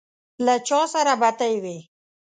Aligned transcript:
له 0.45 0.55
چا 0.67 0.81
سره 0.93 1.13
بتۍ 1.21 1.55
وې. 1.63 1.77